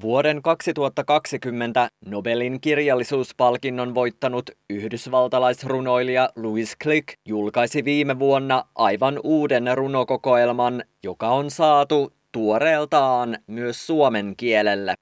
[0.00, 11.28] Vuoden 2020 Nobelin kirjallisuuspalkinnon voittanut yhdysvaltalaisrunoilija Louis Click julkaisi viime vuonna aivan uuden runokokoelman, joka
[11.28, 14.94] on saatu tuoreeltaan myös suomen kielelle.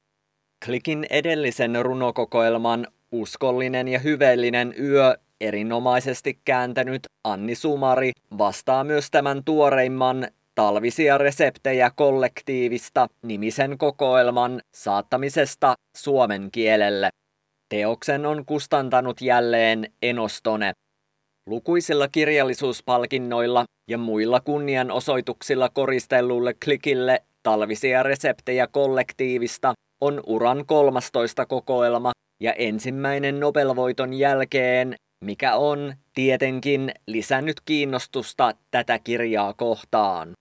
[0.64, 10.28] Clickin edellisen runokokoelman Uskollinen ja hyveellinen yö erinomaisesti kääntänyt Anni Sumari vastaa myös tämän tuoreimman
[10.54, 17.10] talvisia reseptejä kollektiivista nimisen kokoelman saattamisesta suomen kielelle.
[17.68, 20.72] Teoksen on kustantanut jälleen Enostone.
[21.46, 32.12] Lukuisilla kirjallisuuspalkinnoilla ja muilla kunnianosoituksilla koristellulle klikille talvisia reseptejä kollektiivista on uran 13 kokoelma
[32.42, 40.32] ja ensimmäinen Nobelvoiton jälkeen, mikä on tietenkin lisännyt kiinnostusta tätä kirjaa kohtaan.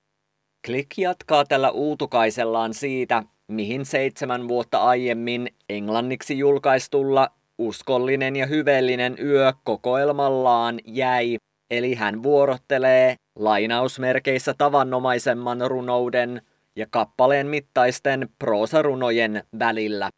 [0.66, 9.54] Click jatkaa tällä uutukaisellaan siitä, mihin seitsemän vuotta aiemmin englanniksi julkaistulla Uskollinen ja hyveellinen yö
[9.64, 11.38] kokoelmallaan jäi,
[11.72, 16.42] eli hän vuorottelee lainausmerkeissä tavannomaisemman runouden
[16.76, 20.10] ja kappaleen mittaisten proosarunojen välillä.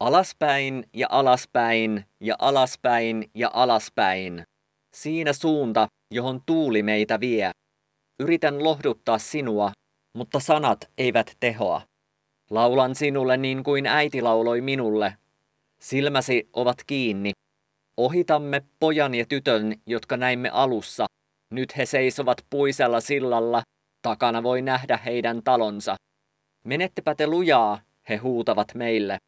[0.00, 4.42] Alaspäin ja alaspäin ja alaspäin ja alaspäin.
[4.94, 7.50] Siinä suunta, johon tuuli meitä vie.
[8.22, 9.72] Yritän lohduttaa sinua,
[10.16, 11.82] mutta sanat eivät tehoa.
[12.50, 15.16] Laulan sinulle niin kuin äiti lauloi minulle.
[15.80, 17.30] Silmäsi ovat kiinni.
[17.96, 21.06] Ohitamme pojan ja tytön, jotka näimme alussa.
[21.50, 23.62] Nyt he seisovat puisella sillalla.
[24.02, 25.94] Takana voi nähdä heidän talonsa.
[26.64, 27.78] Menettepä te lujaa,
[28.08, 29.18] he huutavat meille.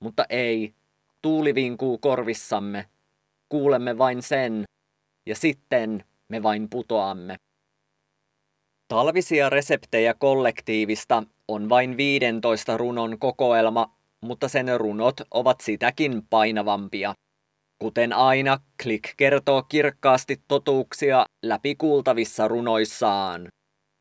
[0.00, 0.74] Mutta ei,
[1.22, 2.86] tuuli vinkuu korvissamme.
[3.48, 4.64] Kuulemme vain sen,
[5.26, 7.36] ja sitten me vain putoamme.
[8.92, 17.14] Talvisia reseptejä kollektiivista on vain 15 runon kokoelma, mutta sen runot ovat sitäkin painavampia.
[17.78, 23.48] Kuten aina, Click kertoo kirkkaasti totuuksia läpikuultavissa runoissaan.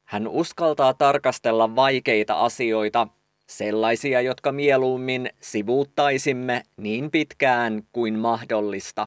[0.08, 3.08] Hän uskaltaa tarkastella vaikeita asioita,
[3.48, 9.06] sellaisia, jotka mieluummin sivuuttaisimme niin pitkään kuin mahdollista.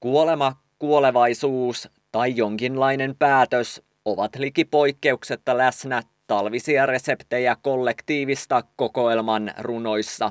[0.00, 10.28] Kuolema, kuolevaisuus tai jonkinlainen päätös ovat liki poikkeuksetta läsnä talvisia reseptejä kollektiivista kokoelman runoissa.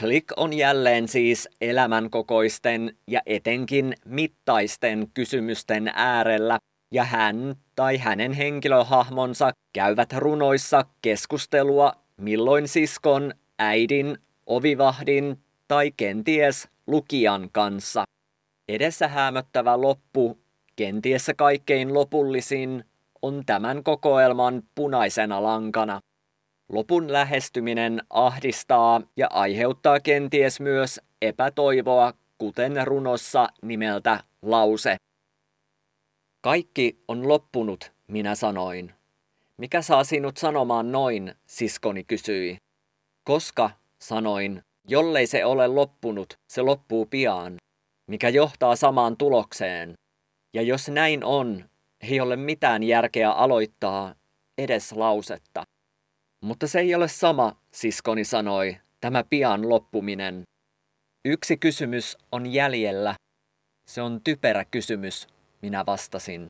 [0.00, 6.58] Click on jälleen siis elämänkokoisten ja etenkin mittaisten kysymysten äärellä,
[6.92, 15.38] ja hän tai hänen henkilöhahmonsa käyvät runoissa keskustelua milloin siskon, äidin, ovivahdin
[15.68, 18.04] tai kenties lukijan kanssa.
[18.68, 20.38] Edessä hämöttävä loppu,
[20.76, 22.84] kenties kaikkein lopullisin,
[23.24, 26.00] on tämän kokoelman punaisena lankana.
[26.72, 34.96] Lopun lähestyminen ahdistaa ja aiheuttaa kenties myös epätoivoa, kuten runossa nimeltä lause.
[36.40, 38.92] Kaikki on loppunut, minä sanoin.
[39.56, 42.56] Mikä saa sinut sanomaan noin, siskoni kysyi.
[43.24, 47.56] Koska, sanoin, jollei se ole loppunut, se loppuu pian,
[48.06, 49.94] mikä johtaa samaan tulokseen.
[50.54, 51.64] Ja jos näin on,
[52.10, 54.14] ei ole mitään järkeä aloittaa
[54.58, 55.62] edes lausetta.
[56.44, 60.42] Mutta se ei ole sama, siskoni sanoi, tämä pian loppuminen.
[61.24, 63.14] Yksi kysymys on jäljellä.
[63.90, 65.26] Se on typerä kysymys,
[65.62, 66.46] minä vastasin.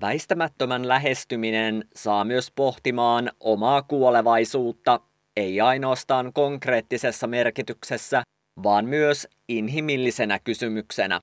[0.00, 5.00] Väistämättömän lähestyminen saa myös pohtimaan omaa kuolevaisuutta,
[5.36, 8.22] ei ainoastaan konkreettisessa merkityksessä,
[8.62, 11.20] vaan myös inhimillisenä kysymyksenä.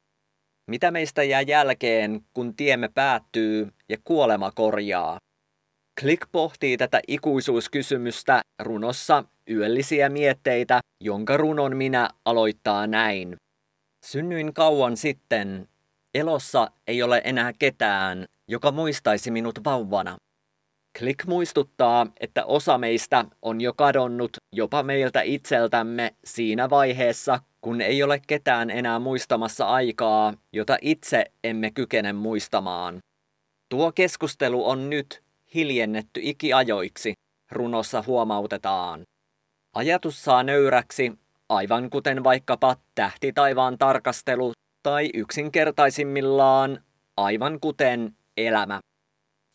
[0.67, 5.17] Mitä meistä jää jälkeen, kun tiemme päättyy ja kuolema korjaa?
[5.99, 13.35] Click pohtii tätä ikuisuuskysymystä runossa Yöllisiä mietteitä, jonka runon minä aloittaa näin.
[14.05, 15.67] Synnyin kauan sitten.
[16.13, 20.17] Elossa ei ole enää ketään, joka muistaisi minut vauvana.
[20.99, 28.03] Click muistuttaa, että osa meistä on jo kadonnut jopa meiltä itseltämme siinä vaiheessa, kun ei
[28.03, 32.99] ole ketään enää muistamassa aikaa, jota itse emme kykene muistamaan.
[33.69, 35.23] Tuo keskustelu on nyt
[35.55, 37.13] hiljennetty ikiajoiksi,
[37.51, 39.01] runossa huomautetaan.
[39.73, 41.13] Ajatus saa nöyräksi,
[41.49, 44.51] aivan kuten vaikkapa tähti taivaan tarkastelu
[44.83, 46.83] tai yksinkertaisimmillaan,
[47.17, 48.79] aivan kuten elämä.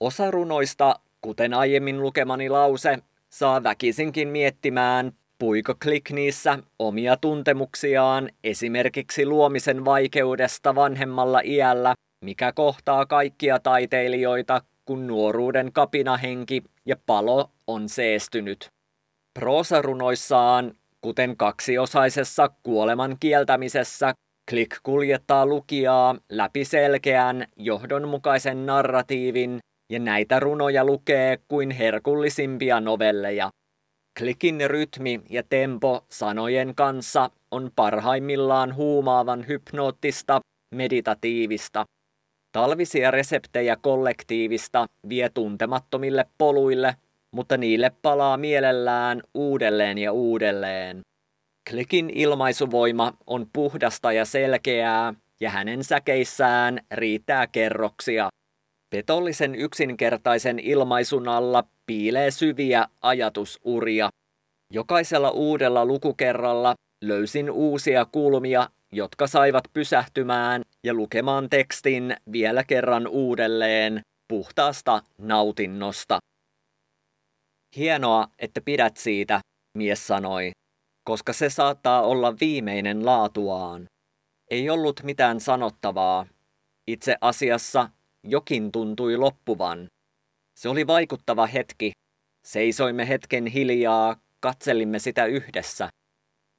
[0.00, 2.98] Osa runoista, kuten aiemmin lukemani lause,
[3.28, 11.94] saa väkisinkin miettimään, puiko Click niissä omia tuntemuksiaan esimerkiksi luomisen vaikeudesta vanhemmalla iällä,
[12.24, 18.68] mikä kohtaa kaikkia taiteilijoita, kun nuoruuden kapinahenki ja palo on seestynyt.
[19.38, 24.12] Proosarunoissaan, kuten kaksiosaisessa kuoleman kieltämisessä,
[24.50, 29.58] Klik kuljettaa lukijaa läpi selkeän, johdonmukaisen narratiivin,
[29.92, 33.50] ja näitä runoja lukee kuin herkullisimpia novelleja.
[34.18, 40.40] Klikin rytmi ja tempo sanojen kanssa on parhaimmillaan huumaavan hypnoottista,
[40.74, 41.84] meditatiivista.
[42.52, 46.94] Talvisia reseptejä kollektiivista vie tuntemattomille poluille,
[47.32, 51.00] mutta niille palaa mielellään uudelleen ja uudelleen.
[51.70, 58.28] Klikin ilmaisuvoima on puhdasta ja selkeää, ja hänen säkeissään riittää kerroksia.
[58.90, 64.08] Petollisen yksinkertaisen ilmaisun alla piilee syviä ajatusuria.
[64.72, 66.74] Jokaisella uudella lukukerralla
[67.04, 76.18] löysin uusia kulmia, jotka saivat pysähtymään ja lukemaan tekstin vielä kerran uudelleen puhtaasta nautinnosta.
[77.76, 79.40] Hienoa, että pidät siitä,
[79.78, 80.50] mies sanoi,
[81.04, 83.86] koska se saattaa olla viimeinen laatuaan.
[84.50, 86.26] Ei ollut mitään sanottavaa.
[86.86, 87.90] Itse asiassa
[88.24, 89.88] jokin tuntui loppuvan.
[90.54, 91.92] Se oli vaikuttava hetki.
[92.44, 95.88] Seisoimme hetken hiljaa, katselimme sitä yhdessä.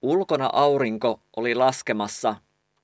[0.01, 2.35] Ulkona aurinko oli laskemassa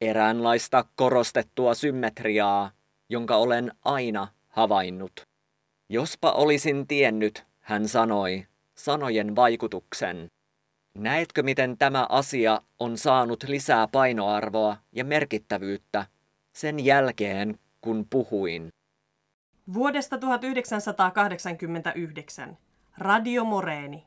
[0.01, 2.71] eräänlaista korostettua symmetriaa,
[3.09, 5.21] jonka olen aina havainnut.
[5.89, 8.45] Jospa olisin tiennyt, hän sanoi,
[8.75, 10.27] sanojen vaikutuksen.
[10.97, 16.05] Näetkö, miten tämä asia on saanut lisää painoarvoa ja merkittävyyttä
[16.53, 18.69] sen jälkeen, kun puhuin?
[19.73, 22.57] Vuodesta 1989
[22.97, 24.03] Radio Moreeni.